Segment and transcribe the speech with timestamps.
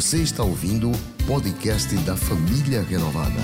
[0.00, 3.38] Você está ouvindo o podcast da Família Renovada.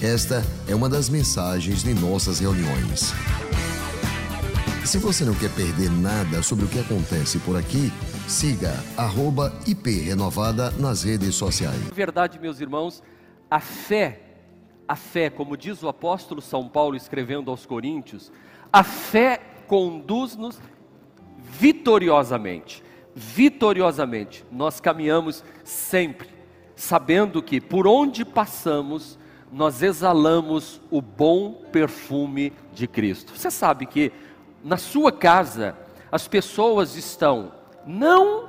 [0.00, 3.12] Esta é uma das mensagens de nossas reuniões.
[4.86, 7.90] Se você não quer perder nada sobre o que acontece por aqui,
[8.28, 8.72] siga
[9.66, 11.80] @iprenovada nas redes sociais.
[11.92, 13.02] Verdade, meus irmãos,
[13.50, 14.20] a fé,
[14.86, 18.30] a fé, como diz o apóstolo São Paulo escrevendo aos Coríntios,
[18.72, 20.56] a fé conduz-nos
[21.58, 22.80] vitoriosamente.
[23.14, 24.44] Vitoriosamente.
[24.50, 26.40] Nós caminhamos sempre
[26.80, 29.18] sabendo que por onde passamos,
[29.52, 33.36] nós exalamos o bom perfume de Cristo.
[33.36, 34.10] Você sabe que
[34.64, 35.76] na sua casa
[36.10, 37.52] as pessoas estão
[37.86, 38.48] não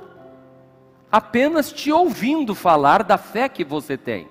[1.10, 4.26] apenas te ouvindo falar da fé que você tem,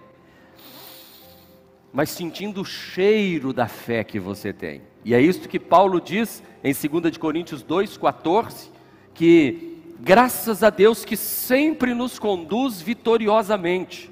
[1.93, 4.81] mas sentindo o cheiro da fé que você tem.
[5.05, 8.69] E é isso que Paulo diz em 2 Coríntios 2,14,
[9.13, 9.70] que
[10.01, 14.11] graças a Deus que sempre nos conduz vitoriosamente.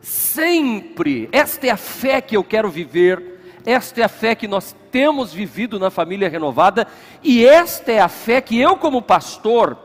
[0.00, 4.76] Sempre, esta é a fé que eu quero viver, esta é a fé que nós
[4.92, 6.86] temos vivido na família renovada,
[7.22, 9.76] e esta é a fé que eu, como pastor,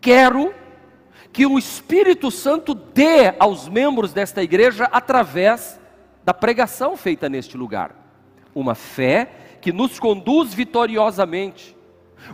[0.00, 0.52] quero
[1.32, 5.80] que o Espírito Santo dê aos membros desta igreja através
[6.24, 7.94] da pregação feita neste lugar.
[8.54, 11.76] Uma fé que nos conduz vitoriosamente,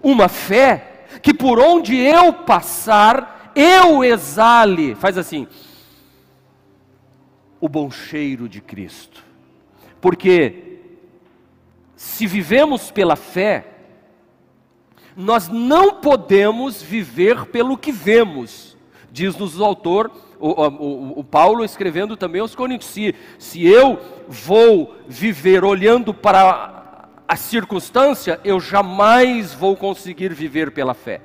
[0.03, 5.47] uma fé que por onde eu passar, eu exale, faz assim,
[7.61, 9.25] o bom cheiro de Cristo,
[10.01, 10.79] porque
[11.97, 13.67] se vivemos pela fé,
[15.17, 18.77] nós não podemos viver pelo que vemos,
[19.13, 20.11] diz-nos o autor
[20.43, 26.82] o, o, o, Paulo escrevendo também aos Coríntios: se, se eu vou viver olhando para
[27.27, 31.21] a circunstância, eu jamais vou conseguir viver pela fé.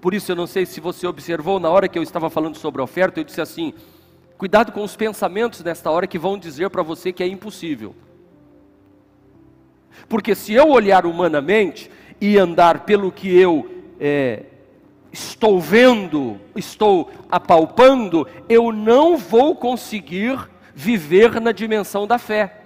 [0.00, 2.80] Por isso, eu não sei se você observou, na hora que eu estava falando sobre
[2.80, 3.74] a oferta, eu disse assim:
[4.38, 7.94] cuidado com os pensamentos nesta hora que vão dizer para você que é impossível.
[10.08, 14.44] Porque se eu olhar humanamente e andar pelo que eu é,
[15.12, 20.38] estou vendo, estou apalpando, eu não vou conseguir
[20.74, 22.60] viver na dimensão da fé.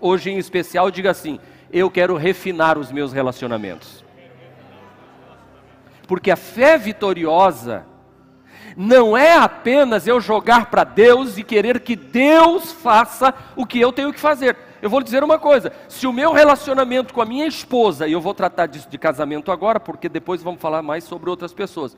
[0.00, 1.38] Hoje, em especial, diga assim:
[1.72, 4.04] eu quero refinar os meus relacionamentos.
[6.06, 7.84] Porque a fé vitoriosa
[8.76, 13.92] não é apenas eu jogar para Deus e querer que Deus faça o que eu
[13.92, 14.56] tenho que fazer.
[14.80, 18.12] Eu vou lhe dizer uma coisa: se o meu relacionamento com a minha esposa, e
[18.12, 21.96] eu vou tratar disso de casamento agora, porque depois vamos falar mais sobre outras pessoas.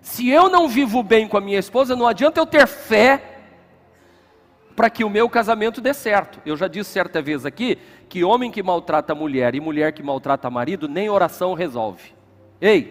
[0.00, 3.33] Se eu não vivo bem com a minha esposa, não adianta eu ter fé
[4.74, 6.40] para que o meu casamento dê certo.
[6.44, 10.50] Eu já disse certa vez aqui que homem que maltrata mulher e mulher que maltrata
[10.50, 12.12] marido, nem oração resolve.
[12.60, 12.90] Ei,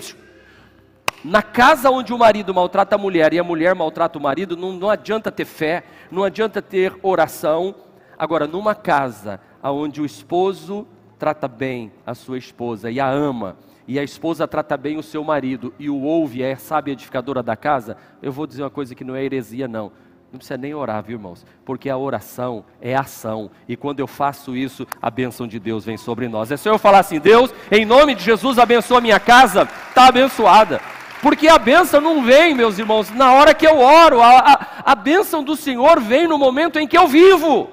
[1.24, 4.74] na casa onde o marido maltrata a mulher e a mulher maltrata o marido, não,
[4.74, 7.76] não adianta ter fé, não adianta ter oração,
[8.18, 13.58] Agora, numa casa onde o esposo trata bem a sua esposa e a ama,
[13.88, 17.56] e a esposa trata bem o seu marido e o ouve, é sábia edificadora da
[17.56, 19.92] casa, eu vou dizer uma coisa que não é heresia, não.
[20.34, 21.46] Não precisa nem orar, viu, irmãos?
[21.64, 23.52] Porque a oração é ação.
[23.70, 26.52] E quando eu faço isso, a bênção de Deus vem sobre nós.
[26.52, 30.08] É só eu falar assim: Deus, em nome de Jesus, abençoa a minha casa, está
[30.08, 30.82] abençoada.
[31.22, 34.24] Porque a bênção não vem, meus irmãos, na hora que eu oro.
[34.24, 37.70] A, a, a bênção do Senhor vem no momento em que eu vivo.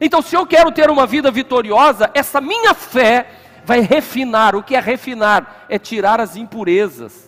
[0.00, 3.26] Então, se eu quero ter uma vida vitoriosa, essa minha fé
[3.62, 4.56] vai refinar.
[4.56, 5.66] O que é refinar?
[5.68, 7.27] É tirar as impurezas.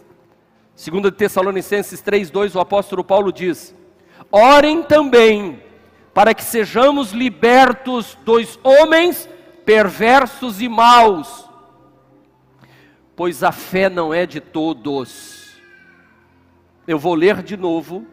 [0.80, 3.76] Segundo Tessalonicenses 3:2, o apóstolo Paulo diz:
[4.32, 5.62] Orem também
[6.14, 9.28] para que sejamos libertos dos homens
[9.62, 11.46] perversos e maus,
[13.14, 15.60] pois a fé não é de todos.
[16.88, 18.06] Eu vou ler de novo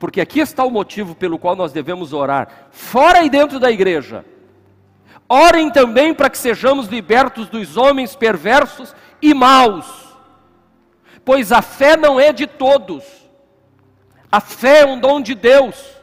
[0.00, 4.24] porque aqui está o motivo pelo qual nós devemos orar, fora e dentro da igreja.
[5.28, 10.09] Orem também para que sejamos libertos dos homens perversos e maus,
[11.24, 13.04] pois a fé não é de todos,
[14.30, 16.00] a fé é um dom de Deus.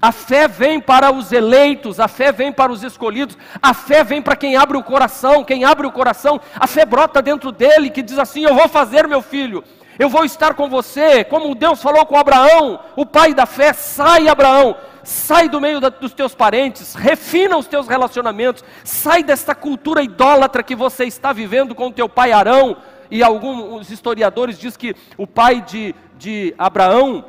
[0.00, 4.22] A fé vem para os eleitos, a fé vem para os escolhidos, a fé vem
[4.22, 5.42] para quem abre o coração.
[5.42, 9.08] Quem abre o coração, a fé brota dentro dele que diz assim: Eu vou fazer,
[9.08, 9.64] meu filho,
[9.98, 14.28] eu vou estar com você, como Deus falou com Abraão, o pai da fé, sai
[14.28, 20.02] Abraão, sai do meio da, dos teus parentes, refina os teus relacionamentos, sai desta cultura
[20.02, 22.78] idólatra que você está vivendo com o teu pai Arão,
[23.10, 27.24] e alguns historiadores dizem que o pai de, de Abraão,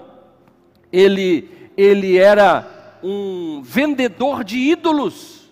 [0.91, 5.49] ele, ele era um vendedor de ídolos,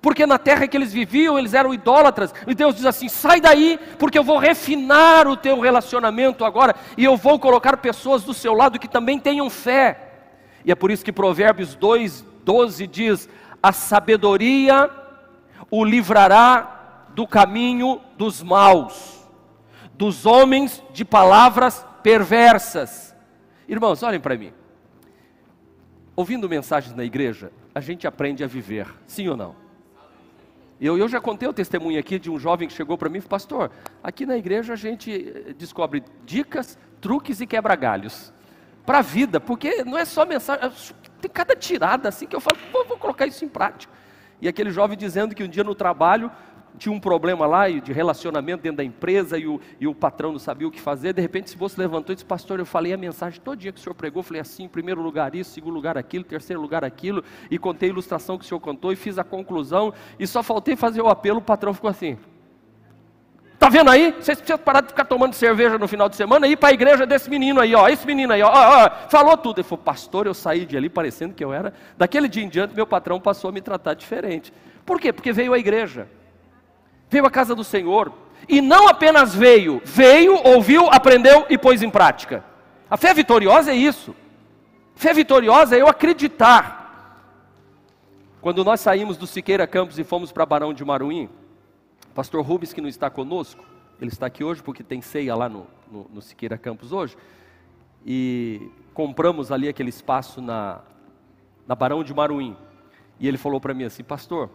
[0.00, 2.34] Porque na terra que eles viviam, eles eram idólatras.
[2.46, 6.74] E Deus diz assim: sai daí, porque eu vou refinar o teu relacionamento agora.
[6.96, 10.08] E eu vou colocar pessoas do seu lado que também tenham fé.
[10.64, 13.28] E é por isso que Provérbios 2, 12 diz:
[13.62, 14.90] a sabedoria
[15.70, 19.11] o livrará do caminho dos maus,
[20.02, 23.14] dos homens de palavras perversas.
[23.68, 24.52] Irmãos, olhem para mim.
[26.16, 29.54] Ouvindo mensagens na igreja, a gente aprende a viver, sim ou não?
[30.80, 33.20] Eu, eu já contei o testemunho aqui de um jovem que chegou para mim e
[33.20, 33.70] falou, pastor,
[34.02, 38.32] aqui na igreja a gente eh, descobre dicas, truques e quebra-galhos
[38.84, 40.72] para a vida, porque não é só mensagem, é
[41.20, 43.94] tem cada tirada assim que eu falo, vou, vou colocar isso em prática.
[44.40, 46.28] E aquele jovem dizendo que um dia no trabalho
[46.78, 50.38] tinha um problema lá de relacionamento dentro da empresa e o, e o patrão não
[50.38, 51.12] sabia o que fazer.
[51.12, 53.78] De repente, se você levantou e disse, pastor, eu falei a mensagem todo dia que
[53.78, 54.22] o senhor pregou.
[54.22, 57.22] Falei assim: primeiro lugar isso, segundo lugar aquilo, terceiro lugar aquilo.
[57.50, 59.92] E contei a ilustração que o senhor contou e fiz a conclusão.
[60.18, 61.38] E só faltei fazer o apelo.
[61.38, 62.18] O patrão ficou assim:
[63.54, 64.12] Está vendo aí?
[64.12, 66.72] Vocês precisam parar de ficar tomando cerveja no final de semana e ir para a
[66.72, 67.88] igreja desse menino aí, ó.
[67.88, 68.90] Esse menino aí, ó, ó, ó.
[69.08, 69.58] Falou tudo.
[69.58, 71.72] Ele falou, pastor, eu saí de ali parecendo que eu era.
[71.96, 74.52] Daquele dia em diante, meu patrão passou a me tratar diferente.
[74.84, 75.12] Por quê?
[75.12, 76.08] Porque veio a igreja
[77.12, 78.10] veio à casa do Senhor,
[78.48, 82.42] e não apenas veio, veio, ouviu, aprendeu e pôs em prática.
[82.88, 84.16] A fé vitoriosa é isso.
[84.94, 86.80] Fé vitoriosa é eu acreditar.
[88.40, 91.28] Quando nós saímos do Siqueira Campos e fomos para Barão de Maruim,
[92.14, 93.62] pastor Rubens, que não está conosco,
[94.00, 97.14] ele está aqui hoje porque tem ceia lá no, no, no Siqueira Campos hoje,
[98.06, 100.80] e compramos ali aquele espaço na,
[101.68, 102.56] na Barão de Maruim.
[103.20, 104.48] E ele falou para mim assim, pastor,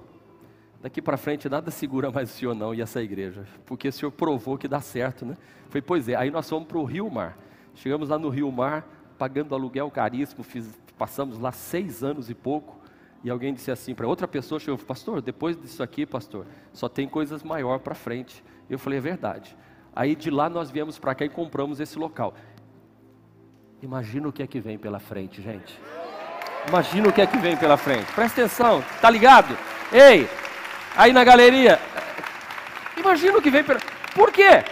[0.82, 4.12] daqui para frente nada segura mais o senhor não e essa igreja, porque o senhor
[4.12, 5.36] provou que dá certo, né?
[5.70, 7.38] Foi, pois é, aí nós fomos para o Rio Mar,
[7.76, 8.88] chegamos lá no Rio Mar,
[9.18, 12.78] pagando aluguel caríssimo, fiz, passamos lá seis anos e pouco,
[13.24, 17.08] e alguém disse assim para outra pessoa, chegou, pastor, depois disso aqui, pastor, só tem
[17.08, 18.44] coisas maior para frente.
[18.70, 19.58] Eu falei, é verdade.
[19.96, 22.36] Aí de lá nós viemos para cá e compramos esse local.
[23.82, 25.80] Imagina o que é que vem pela frente, gente.
[26.68, 28.12] Imagina o que é que vem pela frente.
[28.14, 29.58] Presta atenção, tá ligado?
[29.92, 30.28] Ei,
[30.98, 31.80] aí na galeria.
[32.98, 33.80] Imagina o que vem pela.
[34.16, 34.66] Por quê?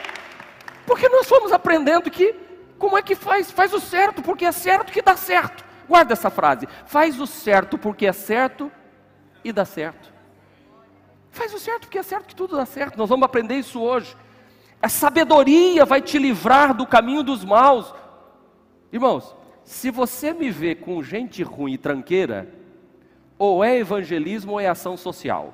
[0.86, 2.36] Porque nós fomos aprendendo que
[2.78, 3.52] como é que faz?
[3.52, 5.64] Faz o certo, porque é certo que dá certo.
[5.88, 6.68] Guarda essa frase.
[6.86, 8.72] Faz o certo porque é certo
[9.44, 10.12] e dá certo.
[11.32, 12.98] Faz o certo porque é certo que tudo dá certo.
[12.98, 14.16] Nós vamos aprender isso hoje.
[14.82, 17.94] A sabedoria vai te livrar do caminho dos maus.
[18.92, 22.48] Irmãos, se você me vê com gente ruim e tranqueira,
[23.38, 25.54] ou é evangelismo ou é ação social.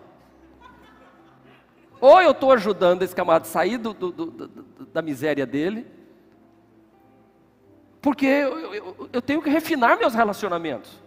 [2.01, 5.85] Ou eu estou ajudando esse camarada a sair do, do, do, da miséria dele,
[8.01, 10.99] porque eu, eu, eu, tenho que refinar meus relacionamentos.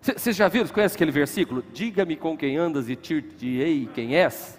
[0.00, 1.62] Vocês já viram, conhece aquele versículo?
[1.72, 4.58] Diga-me com quem andas e dir-te-ei quem és.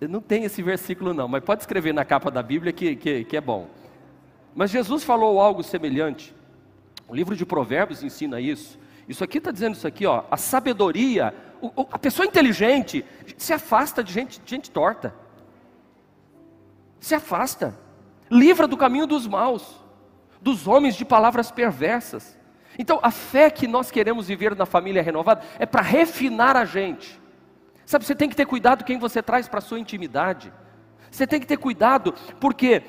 [0.00, 3.36] Não tem esse versículo não, mas pode escrever na capa da Bíblia que, que, que
[3.36, 3.68] é bom.
[4.54, 6.34] Mas Jesus falou algo semelhante.
[7.08, 8.78] O livro de Provérbios ensina isso.
[9.08, 10.24] Isso aqui está dizendo isso aqui, ó.
[10.30, 11.34] A sabedoria
[11.90, 13.04] a pessoa inteligente
[13.36, 15.14] se afasta de gente, gente torta.
[17.00, 17.78] Se afasta.
[18.30, 19.80] Livra do caminho dos maus,
[20.40, 22.38] dos homens de palavras perversas.
[22.78, 27.20] Então, a fé que nós queremos viver na família renovada é para refinar a gente.
[27.86, 30.52] Sabe, você tem que ter cuidado quem você traz para a sua intimidade.
[31.10, 32.82] Você tem que ter cuidado, porque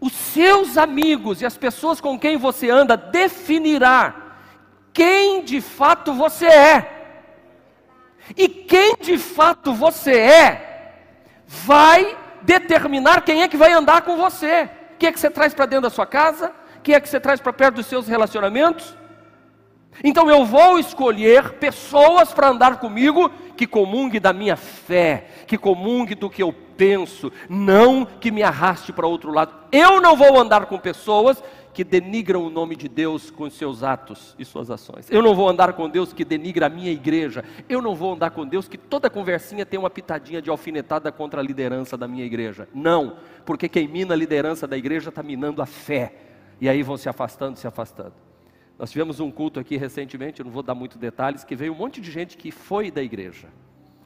[0.00, 4.29] os seus amigos e as pessoas com quem você anda definirá
[4.92, 7.00] quem de fato você é.
[8.36, 10.94] E quem de fato você é,
[11.46, 14.70] vai determinar quem é que vai andar com você.
[14.98, 16.52] Quem é que você traz para dentro da sua casa?
[16.82, 18.96] Quem é que você traz para perto dos seus relacionamentos?
[20.02, 26.14] Então eu vou escolher pessoas para andar comigo que comungue da minha fé, que comungue
[26.14, 29.52] do que eu penso, não que me arraste para outro lado.
[29.70, 31.42] Eu não vou andar com pessoas
[31.72, 35.10] que denigram o nome de Deus com seus atos e suas ações.
[35.10, 37.44] Eu não vou andar com Deus que denigra a minha igreja.
[37.68, 41.40] Eu não vou andar com Deus que toda conversinha tem uma pitadinha de alfinetada contra
[41.40, 42.68] a liderança da minha igreja.
[42.74, 46.14] Não, porque quem mina a liderança da igreja está minando a fé.
[46.60, 48.14] E aí vão se afastando, se afastando.
[48.78, 51.76] Nós tivemos um culto aqui recentemente, eu não vou dar muitos detalhes, que veio um
[51.76, 53.48] monte de gente que foi da igreja.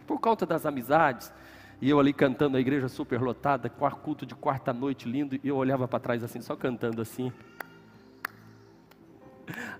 [0.04, 1.32] Por conta das amizades,
[1.80, 5.56] e eu ali cantando a igreja super lotada, culto de quarta noite lindo, e eu
[5.56, 7.32] olhava para trás assim, só cantando assim.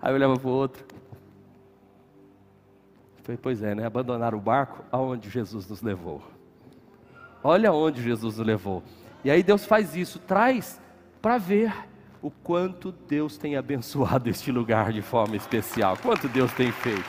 [0.01, 0.85] Aí eu olhava para o outro.
[3.23, 3.87] Falei, pois é, né?
[3.87, 6.23] Abandonar o barco aonde Jesus nos levou.
[7.43, 8.83] Olha onde Jesus nos levou.
[9.25, 10.81] E aí Deus faz isso, traz
[11.23, 11.73] para ver
[12.21, 15.97] o quanto Deus tem abençoado este lugar de forma especial.
[16.03, 17.05] Quanto Deus tem feito.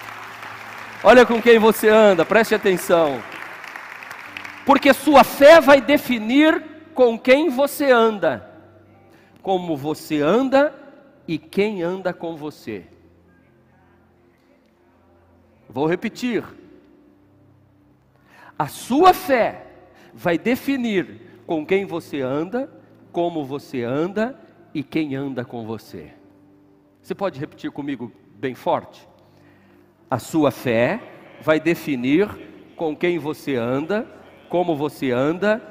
[1.04, 3.22] Olha com quem você anda, preste atenção.
[4.66, 8.50] Porque sua fé vai definir com quem você anda,
[9.42, 10.74] como você anda
[11.28, 12.86] e quem anda com você.
[15.68, 16.44] Vou repetir.
[18.58, 19.68] A sua fé
[20.14, 22.70] vai definir com quem você anda,
[23.12, 24.40] como você anda
[24.74, 26.14] e quem anda com você.
[27.02, 29.08] Você pode repetir comigo bem forte?
[30.10, 31.02] A sua fé
[31.42, 32.30] vai definir
[32.76, 34.08] com quem você anda,
[34.50, 35.62] como você anda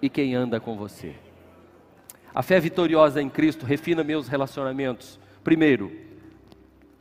[0.00, 1.14] e quem anda com você.
[2.38, 5.18] A fé vitoriosa em Cristo refina meus relacionamentos.
[5.42, 5.90] Primeiro,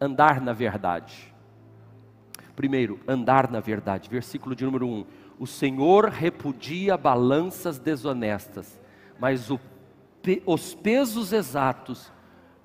[0.02, 1.32] andar na verdade.
[2.56, 4.10] Primeiro, andar na verdade.
[4.10, 5.06] Versículo de número 1.
[5.38, 8.82] O Senhor repudia balanças desonestas,
[9.20, 9.60] mas o,
[10.44, 12.12] os pesos exatos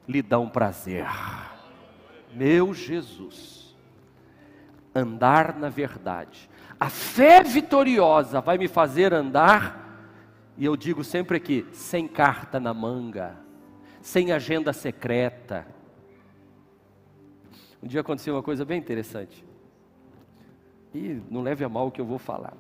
[0.09, 1.05] lhe dão prazer.
[2.33, 3.77] Meu Jesus.
[4.95, 6.49] Andar na verdade.
[6.81, 9.82] A fé vitoriosa vai me fazer andar,
[10.57, 13.37] e eu digo sempre aqui, sem carta na manga,
[14.01, 15.67] sem agenda secreta.
[17.83, 19.45] Um dia aconteceu uma coisa bem interessante.
[20.95, 22.55] E não leve a mal o que eu vou falar.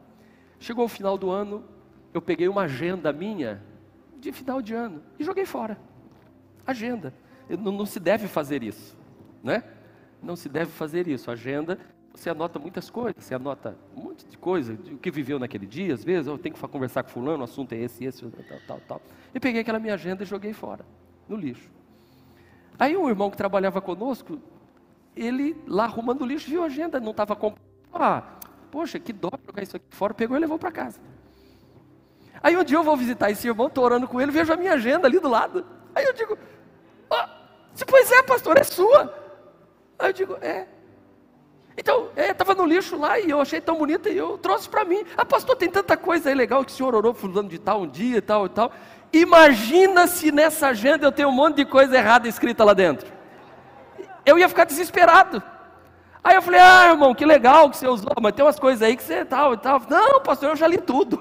[0.58, 1.64] Chegou o final do ano,
[2.14, 3.62] eu peguei uma agenda minha
[4.18, 5.78] de final de ano e joguei fora.
[6.66, 7.12] Agenda.
[7.48, 8.96] Não, não, se deve fazer isso,
[9.42, 9.64] né?
[10.22, 11.30] Não se deve fazer isso.
[11.30, 11.78] Agenda,
[12.14, 15.94] você anota muitas coisas, você anota um monte de coisa, o que viveu naquele dia,
[15.94, 18.80] às vezes, eu tenho que conversar com fulano, o assunto é esse, esse, tal, tal,
[18.86, 19.02] tal.
[19.34, 20.84] E peguei aquela minha agenda e joguei fora,
[21.28, 21.70] no lixo.
[22.78, 24.38] Aí um irmão que trabalhava conosco,
[25.16, 28.22] ele lá arrumando o lixo, viu a agenda, não estava comprando ah,
[28.70, 30.14] poxa, que dó jogar isso aqui fora.
[30.14, 30.98] Pegou e levou para casa.
[32.42, 34.72] Aí um dia eu vou visitar esse irmão, estou orando com ele, vejo a minha
[34.72, 35.64] agenda ali do lado.
[35.94, 36.36] Aí eu digo,
[37.10, 37.28] ah,
[37.86, 39.14] pois é, pastor, é sua.
[39.98, 40.66] Aí eu digo, é.
[41.76, 44.84] Então, estava é, no lixo lá e eu achei tão bonita e eu trouxe para
[44.84, 45.04] mim.
[45.16, 47.88] Ah, pastor, tem tanta coisa aí legal que o senhor orou fulano de tal um
[47.88, 48.72] dia e tal e tal.
[49.12, 53.10] Imagina se nessa agenda eu tenho um monte de coisa errada escrita lá dentro.
[54.24, 55.42] Eu ia ficar desesperado.
[56.22, 58.96] Aí eu falei, ah, irmão, que legal que você usou, mas tem umas coisas aí
[58.96, 59.82] que você tal e tal.
[59.88, 61.18] Não, pastor, eu já li tudo.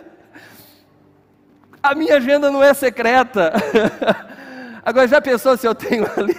[1.82, 3.52] A minha agenda não é secreta.
[4.84, 6.34] Agora já pensou se eu tenho ali?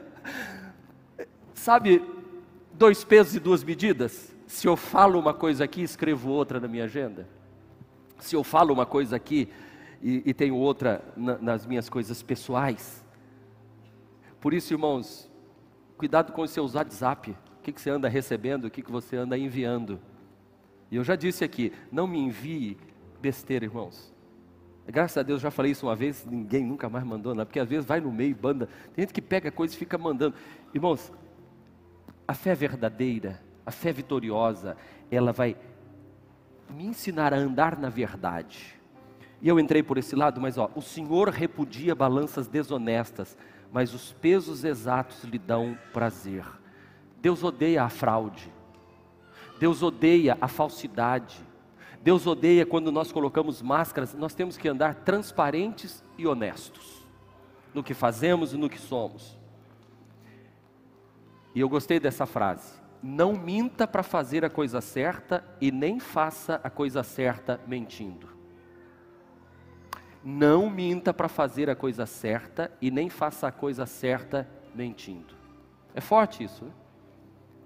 [1.54, 2.02] Sabe,
[2.72, 4.34] dois pesos e duas medidas?
[4.46, 7.28] Se eu falo uma coisa aqui, escrevo outra na minha agenda.
[8.18, 9.48] Se eu falo uma coisa aqui
[10.02, 13.04] e, e tenho outra na, nas minhas coisas pessoais.
[14.40, 15.30] Por isso, irmãos,
[15.96, 17.30] cuidado com os seus WhatsApp.
[17.58, 20.00] O que, que você anda recebendo, o que, que você anda enviando.
[20.90, 22.76] E eu já disse aqui, não me envie
[23.20, 24.12] besteira, irmãos.
[24.86, 27.68] Graças a Deus, já falei isso uma vez, ninguém nunca mais mandou, não, porque às
[27.68, 28.68] vezes vai no meio, banda.
[28.94, 30.34] Tem gente que pega coisa e fica mandando.
[30.74, 31.12] Irmãos,
[32.26, 34.76] a fé verdadeira a fé vitoriosa,
[35.10, 35.56] ela vai
[36.68, 38.74] me ensinar a andar na verdade.
[39.40, 43.38] E eu entrei por esse lado, mas ó, o Senhor repudia balanças desonestas,
[43.72, 46.44] mas os pesos exatos lhe dão prazer.
[47.22, 48.52] Deus odeia a fraude.
[49.58, 51.38] Deus odeia a falsidade.
[52.02, 57.06] Deus odeia quando nós colocamos máscaras, nós temos que andar transparentes e honestos
[57.74, 59.38] no que fazemos e no que somos.
[61.54, 66.60] E eu gostei dessa frase não minta para fazer a coisa certa e nem faça
[66.62, 68.28] a coisa certa mentindo.
[70.22, 75.34] Não minta para fazer a coisa certa e nem faça a coisa certa mentindo.
[75.94, 76.64] É forte isso.
[76.64, 76.70] Né?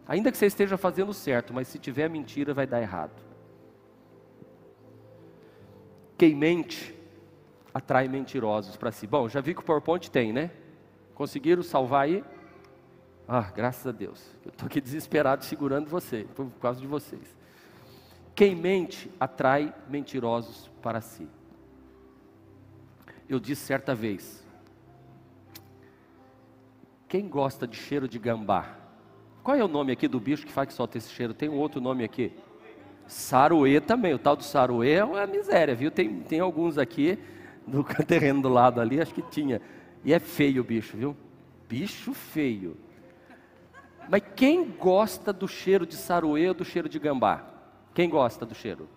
[0.07, 3.21] Ainda que você esteja fazendo certo, mas se tiver mentira, vai dar errado.
[6.17, 6.95] Quem mente
[7.73, 9.07] atrai mentirosos para si.
[9.07, 10.51] Bom, já vi que o PowerPoint tem, né?
[11.15, 12.25] Conseguiram salvar aí?
[13.27, 14.25] Ah, graças a Deus.
[14.45, 17.37] Eu estou aqui desesperado segurando você, por causa de vocês.
[18.35, 21.27] Quem mente atrai mentirosos para si.
[23.29, 24.45] Eu disse certa vez:
[27.09, 28.77] quem gosta de cheiro de gambá?
[29.43, 31.35] Qual é o nome aqui do bicho que faz que solta esse cheiro?
[31.35, 32.33] Tem um outro nome aqui?
[33.07, 34.15] Saruê também.
[34.15, 35.91] O tal do saruê é uma miséria, viu?
[35.91, 37.19] Tem, tem alguns aqui
[37.67, 39.61] no terreno do lado ali, acho que tinha.
[40.05, 41.17] E é feio o bicho, viu?
[41.69, 42.77] Bicho feio.
[44.09, 47.45] Mas quem gosta do cheiro de saruê ou do cheiro de gambá?
[47.95, 48.89] Quem gosta do cheiro?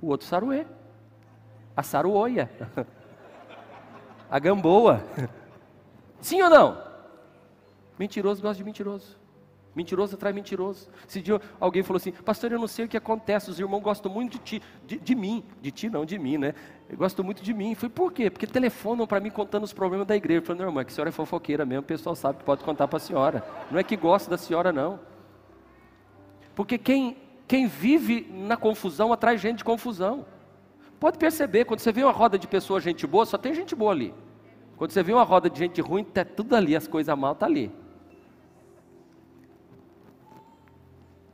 [0.00, 0.66] O outro saruê.
[1.76, 2.50] A saruoia.
[4.28, 5.04] A gamboa.
[6.20, 6.82] Sim ou não?
[7.98, 9.16] Mentiroso gosta de mentiroso.
[9.76, 10.88] Mentiroso atrai mentiroso.
[11.06, 14.10] Esse dia alguém falou assim, pastor, eu não sei o que acontece, os irmãos gostam
[14.10, 16.54] muito de ti, de, de mim, de ti não, de mim, né?
[16.88, 17.74] Eu gosto muito de mim.
[17.74, 18.30] Falei, por quê?
[18.30, 20.40] Porque telefonam para mim contando os problemas da igreja.
[20.40, 22.64] Eu falei, não, irmã, que a senhora é fofoqueira mesmo, o pessoal sabe que pode
[22.64, 23.46] contar para a senhora.
[23.70, 24.98] Não é que gosta da senhora, não.
[26.54, 30.24] Porque quem, quem vive na confusão atrai gente de confusão.
[30.98, 33.92] Pode perceber, quando você vê uma roda de pessoas, gente boa, só tem gente boa
[33.92, 34.14] ali.
[34.78, 37.44] Quando você vê uma roda de gente ruim, tá tudo ali, as coisas mal tá
[37.44, 37.70] ali.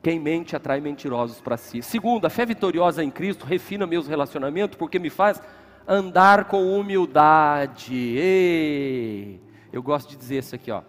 [0.03, 1.81] Quem mente atrai mentirosos para si.
[1.81, 5.41] Segundo, a fé vitoriosa em Cristo refina meus relacionamentos porque me faz
[5.87, 7.95] andar com humildade.
[7.95, 9.41] Ei,
[9.73, 10.83] eu gosto de dizer isso aqui, ó.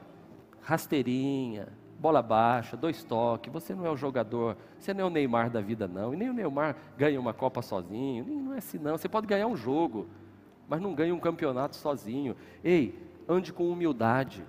[0.62, 1.68] Rasteirinha,
[2.00, 3.54] bola baixa, dois toques.
[3.54, 6.12] Você não é o jogador, você não é o Neymar da vida, não.
[6.12, 8.26] E nem o Neymar ganha uma Copa sozinho.
[8.26, 8.98] Não é assim, não.
[8.98, 10.08] Você pode ganhar um jogo,
[10.68, 12.36] mas não ganha um campeonato sozinho.
[12.64, 12.98] Ei,
[13.30, 14.44] ande com humildade.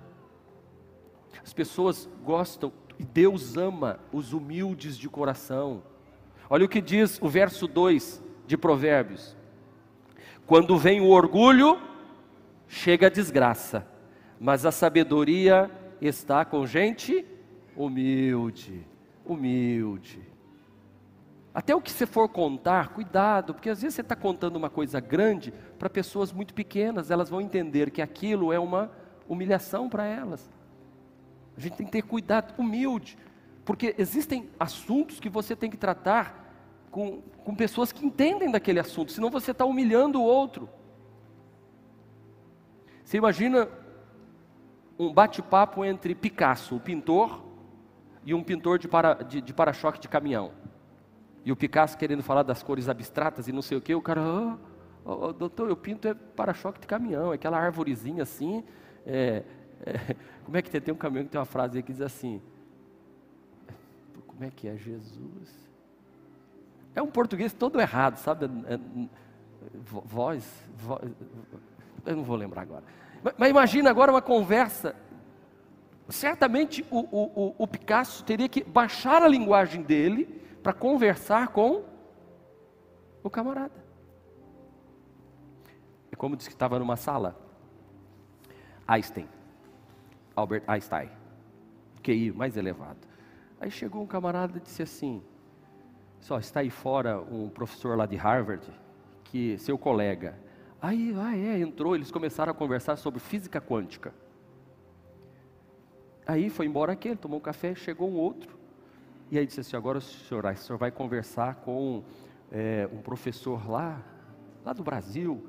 [1.43, 5.83] As pessoas gostam e Deus ama os humildes de coração.
[6.49, 9.35] Olha o que diz o verso 2 de Provérbios:
[10.45, 11.79] Quando vem o orgulho,
[12.67, 13.87] chega a desgraça,
[14.39, 15.69] mas a sabedoria
[16.01, 17.25] está com gente
[17.75, 18.85] humilde.
[19.25, 20.21] Humilde.
[21.53, 24.99] Até o que você for contar, cuidado, porque às vezes você está contando uma coisa
[24.99, 28.91] grande para pessoas muito pequenas, elas vão entender que aquilo é uma
[29.27, 30.49] humilhação para elas.
[31.57, 33.17] A gente tem que ter cuidado, humilde,
[33.63, 36.43] porque existem assuntos que você tem que tratar
[36.91, 40.69] com, com pessoas que entendem daquele assunto, senão você está humilhando o outro.
[43.03, 43.67] Você imagina
[44.97, 47.43] um bate-papo entre Picasso, o pintor,
[48.25, 50.51] e um pintor de para-choque de, de, para de caminhão.
[51.45, 54.21] E o Picasso querendo falar das cores abstratas e não sei o que, o cara,
[55.05, 58.63] oh, oh, doutor, eu pinto é para-choque de caminhão, é aquela árvorezinha assim,
[59.05, 59.43] é,
[59.85, 62.01] é, como é que tem, tem um caminhão que tem uma frase aí que diz
[62.01, 62.41] assim:
[64.27, 65.65] Como é que é Jesus?
[66.95, 68.45] É um português todo errado, sabe?
[68.45, 68.79] É,
[69.83, 71.11] voz, voz,
[72.05, 72.83] eu não vou lembrar agora.
[73.23, 74.95] Mas, mas imagina agora uma conversa.
[76.07, 80.25] Certamente o, o, o Picasso teria que baixar a linguagem dele
[80.61, 81.83] para conversar com
[83.23, 83.83] o camarada.
[86.11, 87.35] É como disse que estava numa sala.
[88.87, 89.27] Einstein.
[90.35, 91.09] Albert Einstein,
[92.03, 92.99] QI mais elevado.
[93.59, 95.23] Aí chegou um camarada e disse assim:
[96.19, 98.67] só está aí fora um professor lá de Harvard,
[99.23, 100.37] que seu colega.
[100.81, 104.13] Aí, ah, é, entrou, eles começaram a conversar sobre física quântica.
[106.27, 108.57] Aí foi embora aquele, tomou um café, chegou um outro.
[109.31, 112.03] E aí disse assim: agora o senhor, o senhor vai conversar com
[112.51, 114.01] é, um professor lá,
[114.63, 115.43] lá do Brasil,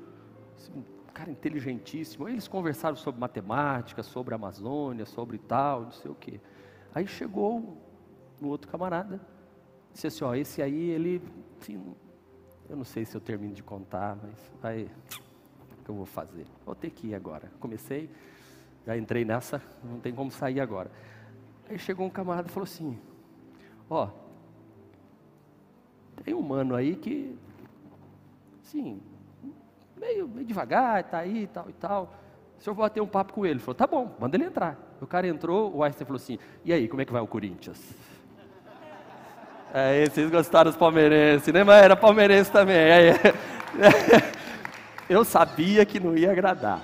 [1.17, 2.27] cara inteligentíssimo.
[2.27, 6.39] Aí eles conversaram sobre matemática, sobre Amazônia, sobre tal, não sei o quê.
[6.93, 7.75] Aí chegou
[8.39, 9.19] um outro camarada,
[9.91, 11.19] disse assim, ó, esse aí, ele,
[11.59, 11.83] assim,
[12.69, 16.45] eu não sei se eu termino de contar, mas vai, o que eu vou fazer?
[16.63, 17.51] Vou ter que ir agora.
[17.59, 18.11] Comecei,
[18.85, 20.91] já entrei nessa, não tem como sair agora.
[21.67, 22.95] Aí chegou um camarada e falou assim,
[23.89, 24.09] ó,
[26.23, 27.35] tem um mano aí que,
[28.61, 29.01] sim,
[29.99, 32.13] meio, meio devagar, está aí e tal e tal.
[32.57, 33.55] O senhor vai ter um papo com ele.
[33.55, 34.77] Ele falou, tá bom, manda ele entrar.
[35.01, 37.79] O cara entrou, o Einstein falou assim, e aí, como é que vai o Corinthians?
[39.73, 41.63] É, vocês gostaram dos palmeirenses, né?
[41.63, 42.77] Mas era palmeirense também.
[42.77, 43.15] É, é.
[45.09, 46.81] Eu sabia que não ia agradar.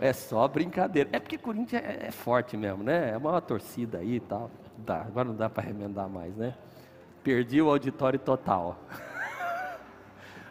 [0.00, 1.08] É só brincadeira.
[1.12, 3.10] É porque Corinthians é, é forte mesmo, né?
[3.10, 4.50] É uma torcida aí e tal.
[4.76, 5.02] Dá.
[5.02, 6.54] Agora não dá para remendar mais, né?
[7.24, 8.78] Perdi o auditório total.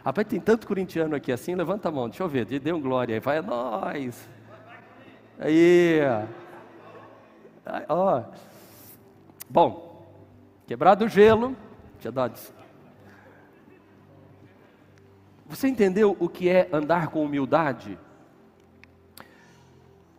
[0.08, 3.14] Rapaz, tem tanto corintiano aqui assim, levanta a mão, deixa eu ver, dê um glória
[3.14, 4.26] aí, vai, é nós.
[5.38, 6.00] Aí,
[7.90, 8.22] ó.
[9.50, 10.10] Bom,
[10.66, 11.54] quebrado o gelo,
[12.00, 12.40] tinha dado.
[15.44, 17.98] Você entendeu o que é andar com humildade?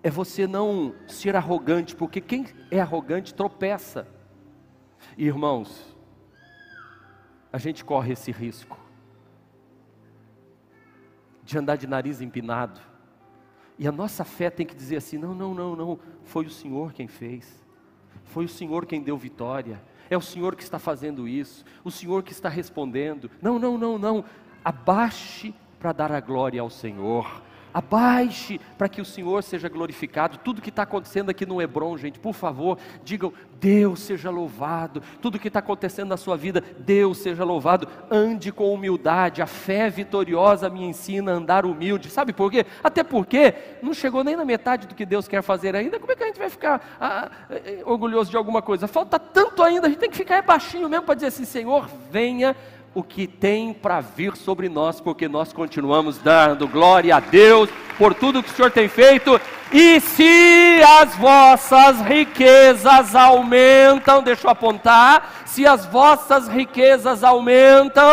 [0.04, 4.08] É você não ser arrogante, porque quem é arrogante tropeça.
[5.18, 5.98] Irmãos,
[7.52, 8.88] a gente corre esse risco
[11.50, 12.80] de andar de nariz empinado.
[13.78, 16.94] E a nossa fé tem que dizer assim: não, não, não, não, foi o Senhor
[16.94, 17.66] quem fez,
[18.26, 19.82] foi o Senhor quem deu vitória,
[20.12, 23.32] é o Senhor que está fazendo isso, o Senhor que está respondendo.
[23.42, 24.24] Não, não, não, não,
[24.64, 27.42] abaixe para dar a glória ao Senhor,
[27.74, 30.38] Abaixe para que o Senhor seja glorificado.
[30.38, 35.02] Tudo que está acontecendo aqui no Hebron, gente, por favor, digam: Deus seja louvado.
[35.22, 37.88] Tudo que está acontecendo na sua vida, Deus seja louvado.
[38.10, 39.42] Ande com humildade.
[39.42, 42.10] A fé vitoriosa me ensina a andar humilde.
[42.10, 42.66] Sabe por quê?
[42.84, 46.00] Até porque não chegou nem na metade do que Deus quer fazer ainda.
[46.00, 48.88] Como é que a gente vai ficar ah, eh, orgulhoso de alguma coisa?
[48.88, 52.56] Falta tanto ainda, a gente tem que ficar baixinho mesmo para dizer assim: Senhor, venha
[52.94, 58.14] o que tem para vir sobre nós, porque nós continuamos dando glória a Deus por
[58.14, 59.40] tudo que o Senhor tem feito.
[59.72, 68.10] E se as vossas riquezas aumentam, deixa eu apontar, se as vossas riquezas aumentam,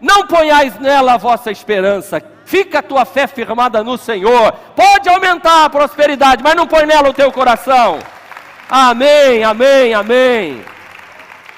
[0.00, 4.52] não ponhais nela a vossa esperança, fica a tua fé firmada no Senhor.
[4.76, 7.98] Pode aumentar a prosperidade, mas não põe nela o teu coração.
[8.70, 10.75] Amém, amém, amém.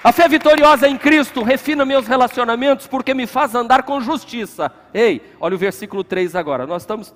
[0.03, 4.71] A fé vitoriosa em Cristo refina meus relacionamentos porque me faz andar com justiça.
[4.95, 6.67] Ei, olha o versículo 3 agora.
[6.67, 7.13] Nós estamos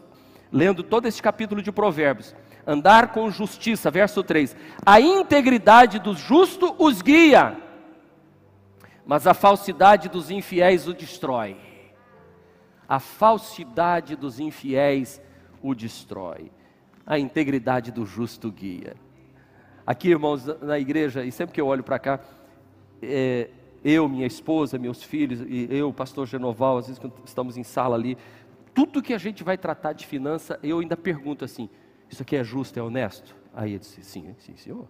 [0.50, 2.34] lendo todo este capítulo de Provérbios.
[2.66, 4.56] Andar com justiça, verso 3.
[4.84, 7.56] A integridade do justo os guia,
[9.06, 11.56] mas a falsidade dos infiéis o destrói.
[12.88, 15.20] A falsidade dos infiéis
[15.62, 16.50] o destrói.
[17.06, 18.96] A integridade do justo guia.
[19.86, 22.20] Aqui, irmãos, na igreja, e sempre que eu olho para cá,
[23.02, 23.50] é,
[23.84, 27.96] eu, minha esposa, meus filhos, e eu, pastor Genoval, às vezes quando estamos em sala
[27.96, 28.16] ali,
[28.72, 31.68] tudo que a gente vai tratar de finança, eu ainda pergunto assim:
[32.10, 33.34] isso aqui é justo, é honesto?
[33.54, 34.88] Aí ele disse: sim, sim, senhor.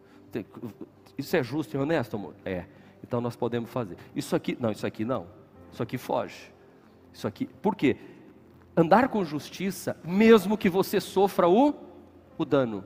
[1.16, 2.35] Isso é justo e honesto, amor?
[2.44, 2.64] É.
[3.03, 3.96] Então nós podemos fazer.
[4.14, 5.27] Isso aqui, não, isso aqui não.
[5.72, 6.53] Isso aqui foge.
[7.12, 7.96] Isso aqui, por quê?
[8.77, 11.75] Andar com justiça, mesmo que você sofra o,
[12.38, 12.85] o dano.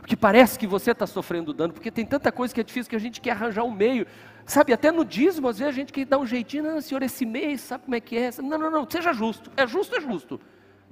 [0.00, 2.96] Porque parece que você está sofrendo dano, porque tem tanta coisa que é difícil que
[2.96, 4.06] a gente quer arranjar um meio.
[4.44, 7.24] Sabe, até no dízimo, às vezes a gente quer dar um jeitinho, não, senhor, esse
[7.24, 8.30] mês, sabe como é que é?
[8.42, 9.50] Não, não, não, seja justo.
[9.56, 10.40] É justo, é justo.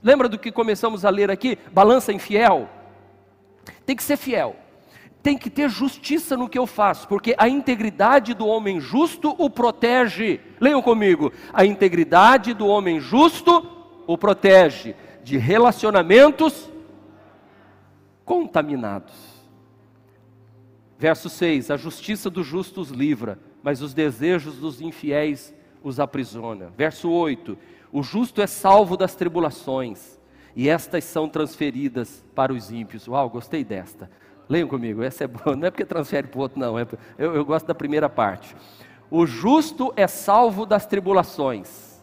[0.02, 1.58] Lembra do que começamos a ler aqui?
[1.72, 2.68] Balança infiel.
[3.84, 4.56] Tem que ser fiel.
[5.22, 9.50] Tem que ter justiça no que eu faço, porque a integridade do homem justo o
[9.50, 10.40] protege.
[10.58, 11.30] Leiam comigo.
[11.52, 13.66] A integridade do homem justo
[14.06, 16.70] o protege de relacionamentos
[18.30, 19.12] contaminados.
[20.96, 26.72] Verso 6: A justiça dos justos livra, mas os desejos dos infiéis os aprisiona.
[26.76, 27.58] Verso 8:
[27.90, 30.16] O justo é salvo das tribulações,
[30.54, 33.08] e estas são transferidas para os ímpios.
[33.08, 34.08] Uau, gostei desta.
[34.48, 36.86] Leiam comigo, essa é boa, não é porque transfere para o outro, não, é,
[37.18, 38.54] eu, eu gosto da primeira parte.
[39.10, 42.00] O justo é salvo das tribulações,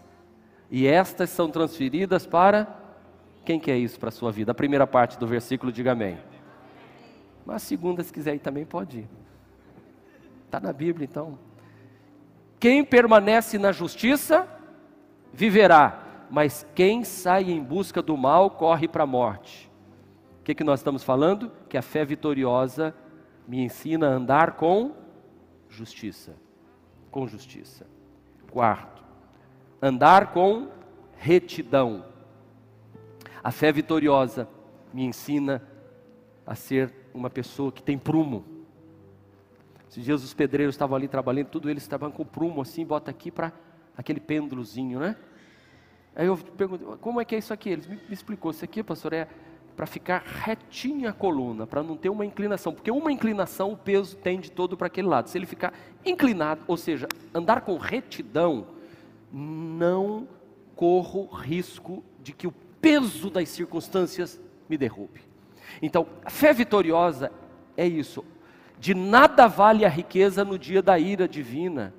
[0.69, 2.86] e estas são transferidas para
[3.47, 4.51] quem quer isso para a sua vida?
[4.51, 6.17] A primeira parte do versículo, diga amém.
[7.45, 9.09] Mas a segunda, se quiser ir também, pode ir.
[10.43, 11.39] Está na Bíblia, então.
[12.59, 14.45] Quem permanece na justiça,
[15.31, 16.27] viverá.
[16.29, 19.71] Mas quem sai em busca do mal, corre para a morte.
[20.41, 21.49] O que, que nós estamos falando?
[21.69, 22.93] Que a fé vitoriosa
[23.47, 24.91] me ensina a andar com
[25.69, 26.35] justiça.
[27.09, 27.87] Com justiça.
[28.51, 29.01] Quarto,
[29.81, 30.67] andar com
[31.15, 32.16] retidão.
[33.47, 34.45] A fé vitoriosa
[34.93, 35.63] me ensina
[36.45, 38.43] a ser uma pessoa que tem prumo.
[39.89, 43.31] Esses dias os pedreiros estavam ali trabalhando, tudo eles estavam com prumo assim, bota aqui
[43.31, 43.53] para
[43.95, 45.15] aquele pêndulozinho, né?
[46.13, 47.69] Aí eu pergunto, como é que é isso aqui?
[47.69, 49.29] Eles me, me explicou, isso aqui, pastor, é
[49.77, 54.17] para ficar retinha a coluna, para não ter uma inclinação, porque uma inclinação o peso
[54.17, 55.29] tende todo para aquele lado.
[55.29, 58.67] Se ele ficar inclinado, ou seja, andar com retidão,
[59.31, 60.27] não
[60.75, 62.53] corro risco de que o
[62.87, 65.19] peso das circunstâncias me derrube.
[65.81, 67.29] Então, a fé vitoriosa
[67.75, 68.23] é isso.
[68.79, 71.93] De nada vale a riqueza no dia da ira divina,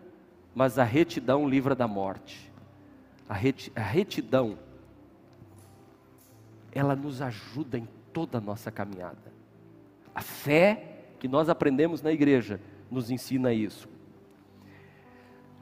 [0.55, 2.51] mas a retidão livra da morte.
[3.29, 4.59] A, reti a retidão,
[6.73, 9.31] ela nos ajuda em toda a nossa caminhada.
[10.15, 13.87] A fé que nós aprendemos na igreja nos ensina isso.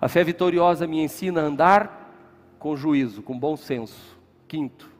[0.00, 2.14] A fé vitoriosa me ensina a andar
[2.60, 4.16] com juízo, com bom senso.
[4.46, 4.94] Quinto,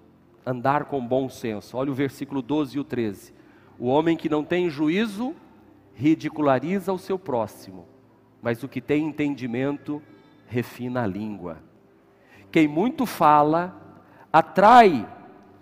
[0.47, 1.77] andar com bom senso.
[1.77, 3.35] Olha o versículo 12 e o 13.
[3.79, 5.35] O homem que não tem juízo
[5.95, 7.87] ridiculariza o seu próximo,
[8.41, 10.01] mas o que tem entendimento
[10.47, 11.59] refina a língua.
[12.53, 13.75] Quem muito fala
[14.33, 15.09] atrai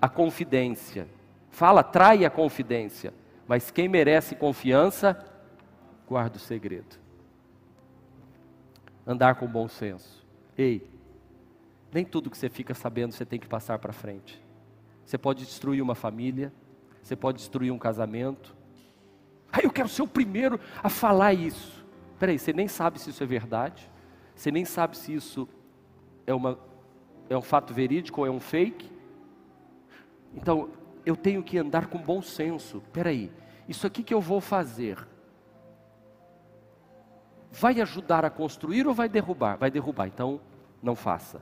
[0.02, 1.08] a confidência.
[1.50, 3.14] Fala atrai a confidência,
[3.46, 5.16] mas quem merece confiança
[6.06, 6.98] guarda o segredo.
[9.06, 10.24] Andar com bom senso.
[10.58, 10.86] Ei,
[11.92, 14.43] nem tudo que você fica sabendo você tem que passar para frente.
[15.04, 16.52] Você pode destruir uma família,
[17.02, 18.56] você pode destruir um casamento.
[19.52, 21.84] Ah, eu quero ser o primeiro a falar isso.
[22.18, 23.90] Peraí, você nem sabe se isso é verdade,
[24.34, 25.48] você nem sabe se isso
[26.26, 26.58] é uma
[27.28, 28.90] é um fato verídico ou é um fake.
[30.34, 30.70] Então,
[31.06, 32.82] eu tenho que andar com bom senso.
[32.92, 33.32] Peraí,
[33.68, 34.98] isso aqui que eu vou fazer
[37.50, 39.56] vai ajudar a construir ou vai derrubar?
[39.56, 40.40] Vai derrubar, então
[40.82, 41.40] não faça.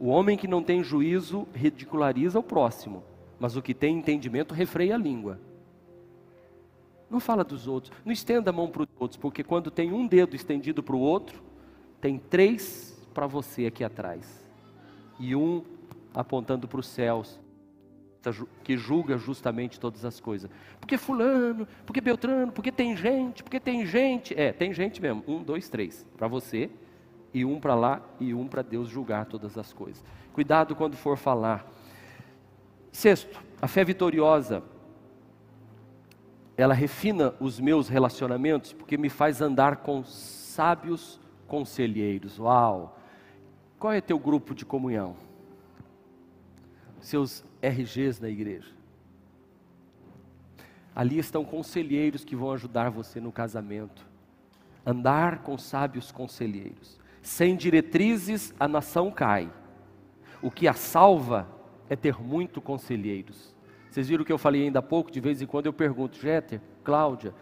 [0.00, 3.04] O homem que não tem juízo ridiculariza o próximo,
[3.38, 5.38] mas o que tem entendimento refreia a língua.
[7.10, 10.06] Não fala dos outros, não estenda a mão para os outros, porque quando tem um
[10.06, 11.42] dedo estendido para o outro,
[12.00, 14.42] tem três para você aqui atrás,
[15.18, 15.62] e um
[16.14, 17.38] apontando para os céus,
[18.64, 20.50] que julga justamente todas as coisas.
[20.80, 24.38] Porque fulano, porque Beltrano, porque tem gente, porque tem gente.
[24.38, 25.24] É, tem gente mesmo.
[25.26, 26.06] Um, dois, três.
[26.16, 26.70] Para você,
[27.32, 30.02] e um para lá, e um para Deus julgar todas as coisas.
[30.32, 31.66] Cuidado quando for falar.
[32.92, 34.62] Sexto, a fé vitoriosa.
[36.56, 42.38] Ela refina os meus relacionamentos, porque me faz andar com sábios conselheiros.
[42.38, 42.98] Uau!
[43.78, 45.16] Qual é teu grupo de comunhão?
[47.00, 48.74] Seus RGs na igreja.
[50.94, 54.06] Ali estão conselheiros que vão ajudar você no casamento.
[54.84, 56.99] Andar com sábios conselheiros.
[57.22, 59.50] Sem diretrizes, a nação cai.
[60.42, 61.48] O que a salva
[61.88, 63.54] é ter muito conselheiros.
[63.90, 65.10] Vocês viram o que eu falei ainda há pouco?
[65.10, 67.34] De vez em quando eu pergunto, Jéter, Cláudia,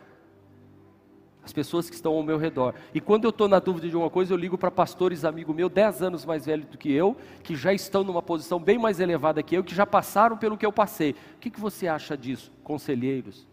[1.45, 2.75] as pessoas que estão ao meu redor.
[2.93, 5.71] E quando eu estou na dúvida de uma coisa, eu ligo para pastores amigos meus,
[5.71, 9.43] 10 anos mais velhos do que eu, que já estão numa posição bem mais elevada
[9.43, 11.13] que eu, que já passaram pelo que eu passei.
[11.13, 12.53] O que, que você acha disso?
[12.63, 13.47] Conselheiros.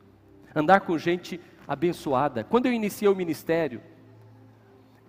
[0.53, 2.43] Andar com gente abençoada.
[2.43, 3.81] Quando eu iniciei o ministério,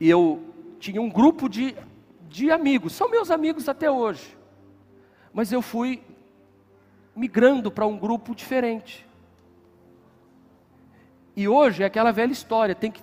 [0.01, 1.77] eu tinha um grupo de,
[2.29, 4.37] de amigos, são meus amigos até hoje.
[5.33, 6.03] Mas eu fui
[7.15, 9.07] migrando para um grupo diferente.
[11.35, 13.03] E hoje é aquela velha história, tem que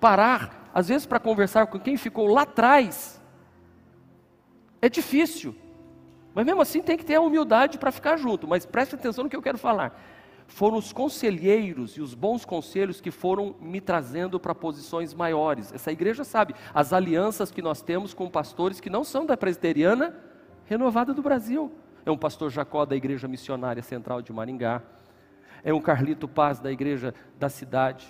[0.00, 3.20] parar, às vezes para conversar com quem ficou lá atrás.
[4.80, 5.54] É difícil.
[6.34, 8.46] Mas mesmo assim tem que ter a humildade para ficar junto.
[8.46, 10.00] Mas preste atenção no que eu quero falar.
[10.48, 15.72] Foram os conselheiros e os bons conselhos que foram me trazendo para posições maiores.
[15.72, 20.16] Essa igreja sabe as alianças que nós temos com pastores que não são da presbiteriana
[20.64, 21.70] renovada do Brasil.
[22.04, 24.82] É um pastor Jacó da Igreja Missionária Central de Maringá
[25.62, 28.06] é um Carlito Paz da igreja da cidade.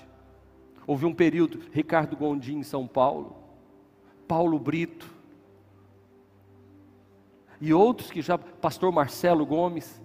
[0.87, 3.37] Houve um período, Ricardo Gondim em São Paulo,
[4.27, 5.09] Paulo Brito,
[7.61, 10.01] e outros que já, pastor Marcelo Gomes,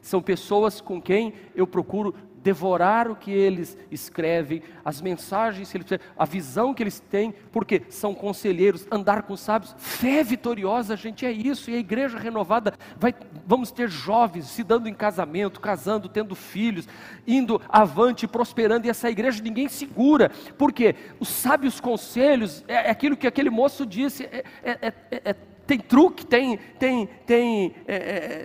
[0.00, 6.00] são pessoas com quem eu procuro devorar o que eles escrevem, as mensagens que eles
[6.16, 11.30] a visão que eles têm, porque são conselheiros, andar com sábios, fé vitoriosa, gente, é
[11.30, 13.14] isso, e a igreja renovada vai,
[13.46, 16.88] vamos ter jovens se dando em casamento, casando, tendo filhos,
[17.26, 23.16] indo avante, prosperando, e essa igreja ninguém segura, porque os sábios conselhos, é, é aquilo
[23.16, 25.36] que aquele moço disse, é, é, é, é
[25.70, 27.94] tem truque, tem, tem, tem é,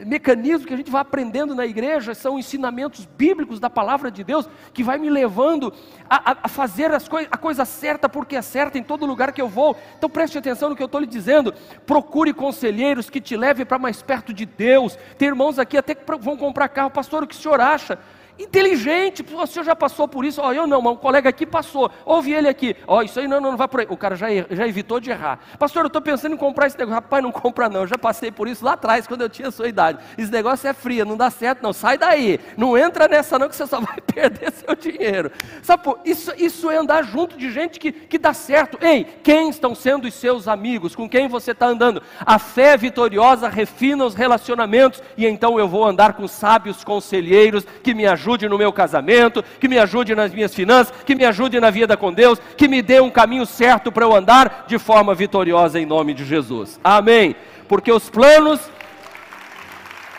[0.02, 4.24] é, mecanismo que a gente vai aprendendo na igreja, são ensinamentos bíblicos da palavra de
[4.24, 5.74] Deus, que vai me levando
[6.08, 9.42] a, a fazer as coi a coisa certa, porque é certa em todo lugar que
[9.42, 9.76] eu vou.
[9.98, 11.52] Então preste atenção no que eu estou lhe dizendo.
[11.88, 14.96] Procure conselheiros que te levem para mais perto de Deus.
[15.18, 17.98] Tem irmãos aqui até que vão comprar carro, pastor, o que o senhor acha?
[18.38, 21.90] Inteligente, o senhor já passou por isso, ó, eu não, mas um colega aqui passou,
[22.06, 24.28] ouve ele aqui, ó, isso aí não, não, não vai por aí, o cara já,
[24.50, 27.70] já evitou de errar, pastor, eu estou pensando em comprar esse negócio, rapaz, não compra
[27.70, 30.32] não, eu já passei por isso lá atrás, quando eu tinha a sua idade, esse
[30.32, 33.66] negócio é frio, não dá certo não, sai daí, não entra nessa não, que você
[33.66, 35.32] só vai perder seu dinheiro,
[35.64, 39.50] sabe, pô, isso, isso é andar junto de gente que, que dá certo, ei, quem
[39.50, 44.14] estão sendo os seus amigos, com quem você está andando, a fé vitoriosa refina os
[44.14, 48.74] relacionamentos, e então eu vou andar com sábios conselheiros, que me ajudam ajude no meu
[48.74, 52.68] casamento, que me ajude nas minhas finanças, que me ajude na vida com Deus, que
[52.68, 56.80] me dê um caminho certo para eu andar de forma vitoriosa em nome de Jesus.
[56.84, 57.36] Amém.
[57.68, 58.60] Porque os planos,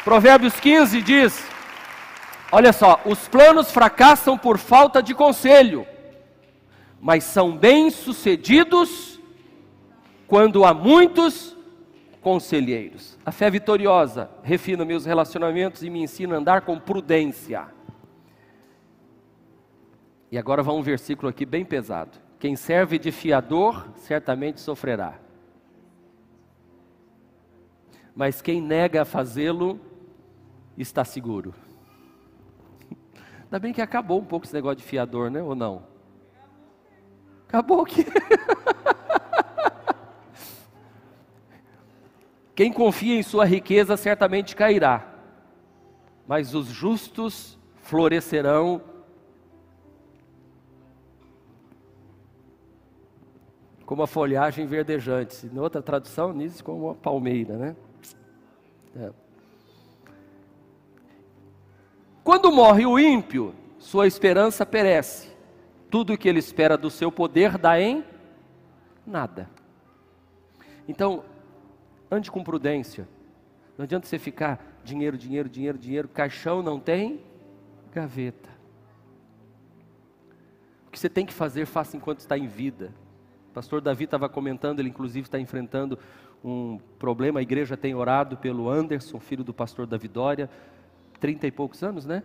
[0.04, 1.44] Provérbios 15 diz:
[2.52, 5.84] olha só, os planos fracassam por falta de conselho,
[7.00, 9.18] mas são bem-sucedidos
[10.28, 11.56] quando há muitos
[12.22, 13.18] conselheiros.
[13.26, 17.75] A fé vitoriosa refina meus relacionamentos e me ensina a andar com prudência.
[20.30, 22.18] E agora vai um versículo aqui bem pesado.
[22.38, 25.18] Quem serve de fiador, certamente sofrerá.
[28.14, 29.80] Mas quem nega fazê-lo,
[30.76, 31.54] está seguro.
[33.44, 35.42] Ainda bem que acabou um pouco esse negócio de fiador, né?
[35.42, 35.84] Ou não?
[37.48, 38.04] Acabou aqui.
[42.56, 45.14] Quem confia em sua riqueza certamente cairá,
[46.26, 48.80] mas os justos florescerão
[53.86, 55.46] como a folhagem verdejante.
[55.46, 57.76] Em outra tradução, nisso como uma palmeira, né?
[58.96, 59.12] É.
[62.24, 65.30] Quando morre o ímpio, sua esperança perece.
[65.88, 68.04] Tudo o que ele espera do seu poder dá em
[69.06, 69.48] nada.
[70.88, 71.24] Então,
[72.10, 73.08] ande com prudência.
[73.78, 77.20] Não adianta você ficar dinheiro, dinheiro, dinheiro, dinheiro, caixão não tem
[77.92, 78.50] gaveta.
[80.88, 82.92] O que você tem que fazer, faça enquanto está em vida.
[83.56, 85.98] Pastor Davi estava comentando, ele inclusive está enfrentando
[86.44, 87.38] um problema.
[87.38, 90.50] A igreja tem orado pelo Anderson, filho do pastor Davi Dória,
[91.18, 92.22] trinta e poucos anos, né?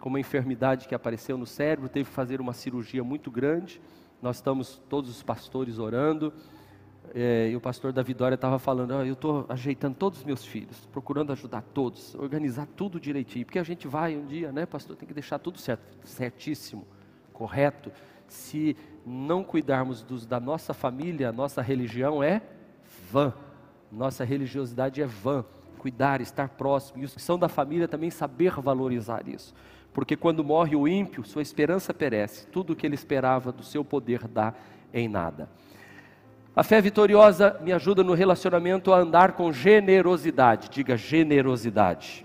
[0.00, 3.80] Com uma enfermidade que apareceu no cérebro, teve que fazer uma cirurgia muito grande.
[4.20, 6.32] Nós estamos todos os pastores orando.
[7.14, 10.44] É, e o pastor Davi Dória estava falando, oh, eu estou ajeitando todos os meus
[10.44, 14.96] filhos, procurando ajudar todos, organizar tudo direitinho, porque a gente vai um dia, né, pastor,
[14.96, 16.84] tem que deixar tudo certo, certíssimo,
[17.32, 17.92] correto.
[18.32, 22.40] Se não cuidarmos dos, da nossa família, a nossa religião é
[23.10, 23.32] vã,
[23.90, 25.44] nossa religiosidade é vã.
[25.78, 29.52] Cuidar, estar próximo, e os que são da família também saber valorizar isso.
[29.92, 33.84] Porque quando morre o ímpio, sua esperança perece, tudo o que ele esperava do seu
[33.84, 34.54] poder dá
[34.94, 35.48] em nada.
[36.54, 40.68] A fé vitoriosa me ajuda no relacionamento a andar com generosidade.
[40.70, 42.24] Diga generosidade.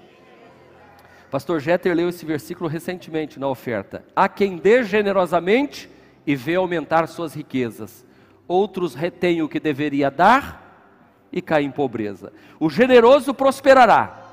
[1.32, 4.06] Pastor Jeter leu esse versículo recentemente na oferta.
[4.16, 5.97] Há quem dê generosamente
[6.28, 8.06] e vê aumentar suas riquezas.
[8.48, 12.32] Outros retêm o que deveria dar e caem em pobreza.
[12.60, 14.26] O generoso prosperará.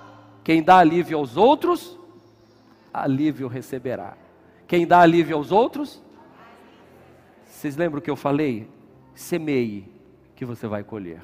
[0.44, 1.98] Quem dá alívio aos outros,
[2.92, 4.16] alívio receberá.
[4.66, 6.02] Quem dá alívio aos outros,
[7.46, 8.68] vocês lembram o que eu falei?
[9.14, 9.88] semeie
[10.34, 11.22] que você vai colher.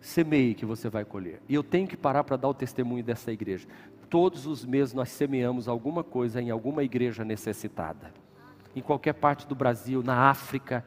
[0.00, 1.40] Semeie que você vai colher.
[1.48, 3.66] E eu tenho que parar para dar o testemunho dessa igreja.
[4.14, 8.12] Todos os meses nós semeamos alguma coisa em alguma igreja necessitada.
[8.76, 10.84] Em qualquer parte do Brasil, na África,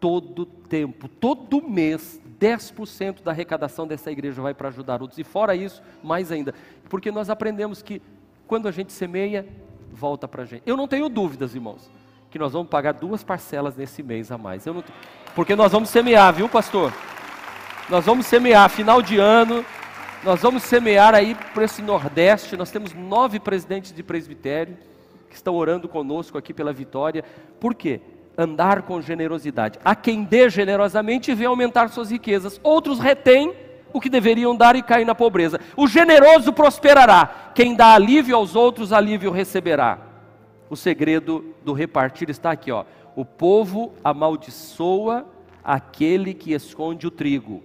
[0.00, 5.20] todo tempo, todo mês, 10% da arrecadação dessa igreja vai para ajudar outros.
[5.20, 6.52] E fora isso, mais ainda.
[6.88, 8.02] Porque nós aprendemos que
[8.44, 9.46] quando a gente semeia,
[9.92, 10.64] volta para a gente.
[10.66, 11.88] Eu não tenho dúvidas, irmãos
[12.28, 14.66] que nós vamos pagar duas parcelas nesse mês a mais.
[14.66, 14.82] Não...
[15.32, 16.92] Porque nós vamos semear, viu, pastor?
[17.88, 19.64] Nós vamos semear, final de ano,
[20.22, 22.56] nós vamos semear aí para esse Nordeste.
[22.56, 24.76] Nós temos nove presidentes de presbitério
[25.28, 27.24] que estão orando conosco aqui pela vitória.
[27.60, 28.00] Por quê?
[28.36, 29.78] Andar com generosidade.
[29.84, 32.60] A quem dê generosamente vê aumentar suas riquezas.
[32.62, 33.52] Outros retêm
[33.92, 35.60] o que deveriam dar e caem na pobreza.
[35.76, 37.52] O generoso prosperará.
[37.54, 40.08] Quem dá alívio aos outros, alívio receberá
[40.70, 42.84] o segredo do repartir está aqui, ó.
[43.16, 45.26] O povo amaldiçoa
[45.64, 47.62] aquele que esconde o trigo,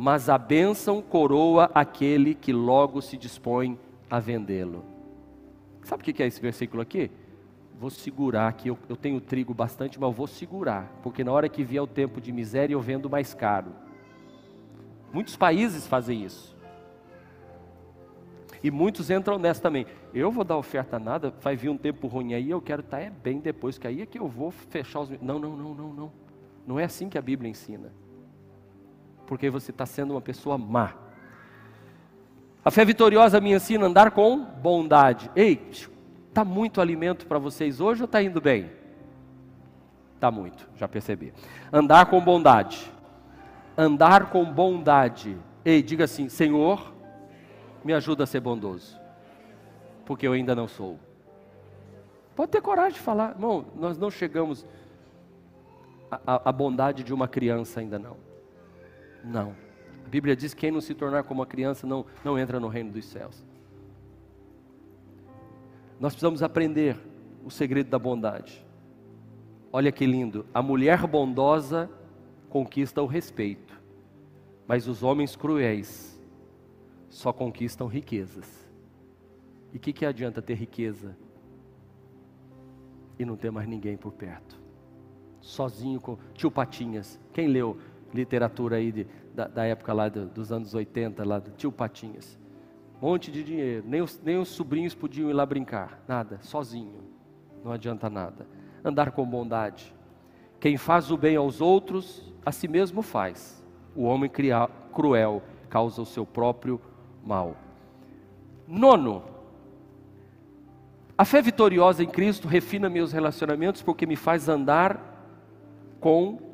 [0.00, 3.76] mas a bênção coroa aquele que logo se dispõe
[4.08, 4.84] a vendê-lo.
[5.82, 7.10] Sabe o que é esse versículo aqui?
[7.80, 11.48] Vou segurar aqui, eu, eu tenho trigo bastante, mas eu vou segurar, porque na hora
[11.48, 13.72] que vier o tempo de miséria eu vendo mais caro.
[15.12, 16.56] Muitos países fazem isso.
[18.62, 19.84] E muitos entram nessa também.
[20.14, 23.10] Eu vou dar oferta nada, vai vir um tempo ruim aí, eu quero estar é
[23.10, 25.10] bem depois, que aí é que eu vou fechar os.
[25.20, 26.12] Não, não, não, não, não.
[26.64, 27.92] Não é assim que a Bíblia ensina.
[29.28, 30.94] Porque você está sendo uma pessoa má.
[32.64, 35.30] A fé vitoriosa me ensina a andar com bondade.
[35.36, 35.68] Ei,
[36.28, 38.70] está muito alimento para vocês hoje ou está indo bem?
[40.14, 41.32] Está muito, já percebi.
[41.72, 42.90] Andar com bondade.
[43.76, 45.36] Andar com bondade.
[45.64, 46.92] Ei, diga assim: Senhor,
[47.84, 48.98] me ajuda a ser bondoso,
[50.04, 50.98] porque eu ainda não sou.
[52.34, 54.66] Pode ter coragem de falar, irmão, nós não chegamos
[56.26, 58.27] à, bondade de uma criança ainda não.
[59.28, 59.54] Não.
[60.04, 62.66] A Bíblia diz que quem não se tornar como uma criança não, não entra no
[62.66, 63.44] reino dos céus.
[66.00, 66.96] Nós precisamos aprender
[67.44, 68.64] o segredo da bondade.
[69.70, 71.90] Olha que lindo, a mulher bondosa
[72.48, 73.78] conquista o respeito,
[74.66, 76.18] mas os homens cruéis
[77.10, 78.66] só conquistam riquezas.
[79.72, 81.14] E o que, que adianta ter riqueza
[83.18, 84.58] e não ter mais ninguém por perto?
[85.40, 87.20] Sozinho com tio Patinhas.
[87.32, 87.78] Quem leu
[88.12, 92.38] literatura aí de, da, da, época lá do, dos anos 80, lá do tio Patinhas?
[93.00, 97.00] Monte de dinheiro, nem os, nem os sobrinhos podiam ir lá brincar, nada, sozinho,
[97.64, 98.46] não adianta nada.
[98.84, 99.94] Andar com bondade.
[100.58, 103.64] Quem faz o bem aos outros, a si mesmo faz.
[103.94, 104.30] O homem
[104.92, 106.80] cruel causa o seu próprio
[107.24, 107.56] mal.
[108.66, 109.22] Nono,
[111.16, 115.18] a fé vitoriosa em Cristo refina meus relacionamentos porque me faz andar
[116.00, 116.47] com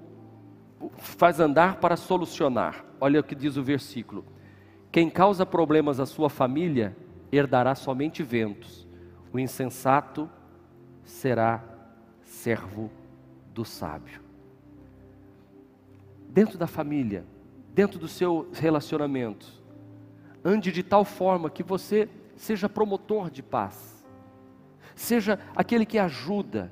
[0.97, 2.85] faz andar para solucionar.
[3.01, 4.24] Olha o que diz o versículo.
[4.91, 6.97] Quem causa problemas à sua família
[7.32, 8.87] herdará somente ventos.
[9.32, 10.30] O insensato
[11.05, 11.62] será
[12.22, 12.91] servo
[13.53, 14.20] do sábio.
[16.28, 17.24] Dentro da família,
[17.72, 19.47] dentro do seu relacionamento.
[20.45, 24.05] Ande de tal forma que você seja promotor de paz,
[24.95, 26.70] seja aquele que ajuda,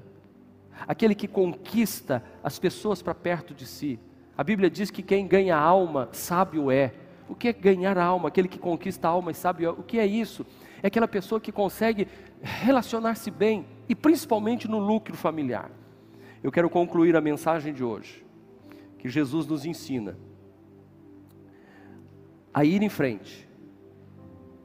[0.86, 3.98] aquele que conquista as pessoas para perto de si.
[4.36, 6.94] A Bíblia diz que quem ganha alma, sábio é.
[7.28, 8.28] O que é ganhar a alma?
[8.28, 10.44] Aquele que conquista a alma e sabe o que é isso?
[10.82, 12.08] É aquela pessoa que consegue
[12.42, 15.70] relacionar-se bem e principalmente no lucro familiar.
[16.42, 18.24] Eu quero concluir a mensagem de hoje,
[18.98, 20.16] que Jesus nos ensina
[22.52, 23.48] a ir em frente,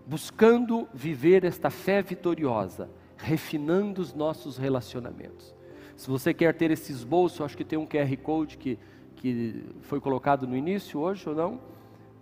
[0.06, 5.57] buscando viver esta fé vitoriosa, refinando os nossos relacionamentos.
[5.98, 8.78] Se você quer ter esse esboço, acho que tem um QR Code que,
[9.16, 11.60] que foi colocado no início hoje ou não,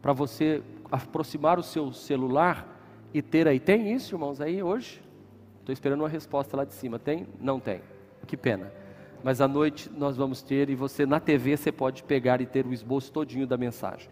[0.01, 2.65] para você aproximar o seu celular
[3.13, 3.59] e ter aí.
[3.59, 5.03] Tem isso, irmãos, aí hoje?
[5.59, 6.97] Estou esperando uma resposta lá de cima.
[6.97, 7.27] Tem?
[7.39, 7.81] Não tem.
[8.25, 8.71] Que pena.
[9.21, 12.65] Mas à noite nós vamos ter e você na TV você pode pegar e ter
[12.65, 14.09] o esboço todinho da mensagem.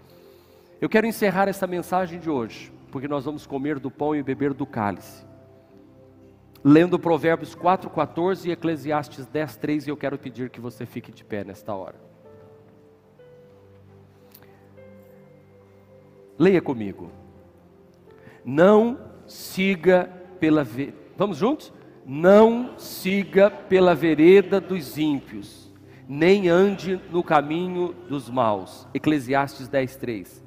[0.81, 4.53] Eu quero encerrar essa mensagem de hoje, porque nós vamos comer do pão e beber
[4.53, 5.25] do cálice.
[6.63, 11.43] Lendo Provérbios 4:14 e Eclesiastes 10:3, e eu quero pedir que você fique de pé
[11.43, 11.95] nesta hora.
[16.37, 17.11] Leia comigo.
[18.45, 18.97] Não
[19.27, 20.09] siga
[20.39, 20.93] pela ve...
[21.17, 21.71] Vamos juntos?
[22.05, 25.71] Não siga pela vereda dos ímpios,
[26.07, 28.87] nem ande no caminho dos maus.
[28.93, 30.43] Eclesiastes 10:3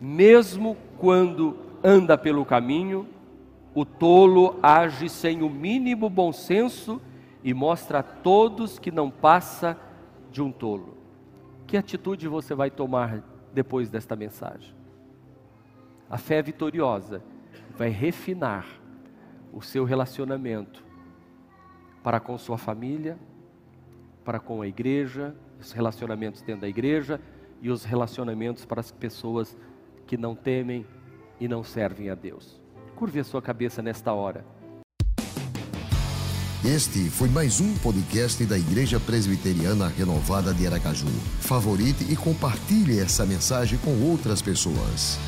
[0.00, 3.06] mesmo quando anda pelo caminho,
[3.74, 7.00] o tolo age sem o mínimo bom senso
[7.42, 9.78] e mostra a todos que não passa
[10.30, 10.96] de um tolo.
[11.66, 14.74] Que atitude você vai tomar depois desta mensagem?
[16.08, 17.22] A fé vitoriosa
[17.76, 18.66] vai refinar
[19.52, 20.84] o seu relacionamento
[22.02, 23.18] para com sua família,
[24.24, 27.20] para com a igreja, os relacionamentos dentro da igreja
[27.60, 29.56] e os relacionamentos para as pessoas
[30.06, 30.86] que não temem
[31.38, 32.59] e não servem a Deus.
[33.00, 34.44] Curve a sua cabeça nesta hora.
[36.62, 41.08] Este foi mais um podcast da Igreja Presbiteriana Renovada de Aracaju.
[41.40, 45.18] Favorite e compartilhe essa mensagem com outras pessoas.